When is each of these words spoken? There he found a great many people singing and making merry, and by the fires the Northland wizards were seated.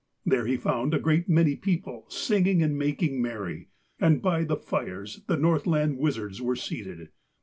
There 0.25 0.47
he 0.47 0.57
found 0.57 0.95
a 0.95 0.99
great 0.99 1.29
many 1.29 1.55
people 1.55 2.05
singing 2.09 2.63
and 2.63 2.75
making 2.75 3.21
merry, 3.21 3.69
and 3.99 4.19
by 4.19 4.43
the 4.45 4.57
fires 4.57 5.21
the 5.27 5.37
Northland 5.37 5.99
wizards 5.99 6.41
were 6.41 6.55
seated. 6.55 7.09